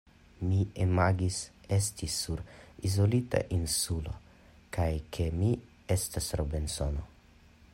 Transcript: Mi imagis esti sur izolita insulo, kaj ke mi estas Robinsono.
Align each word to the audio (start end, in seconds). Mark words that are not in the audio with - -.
Mi 0.51 0.59
imagis 0.83 1.35
esti 1.75 2.07
sur 2.13 2.41
izolita 2.89 3.41
insulo, 3.59 4.15
kaj 4.79 4.89
ke 5.17 5.27
mi 5.43 5.51
estas 5.97 6.31
Robinsono. 6.43 7.07